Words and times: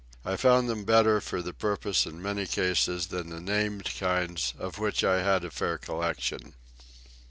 I 0.25 0.35
found 0.35 0.67
them 0.67 0.83
better 0.83 1.21
for 1.21 1.43
the 1.43 1.53
purpose 1.53 2.07
in 2.07 2.23
many 2.23 2.47
cases 2.47 3.09
than 3.09 3.29
the 3.29 3.39
named 3.39 3.85
kinds 3.99 4.55
of 4.57 4.79
which 4.79 5.03
I 5.03 5.21
had 5.21 5.45
a 5.45 5.51
fair 5.51 5.77
collection. 5.77 6.55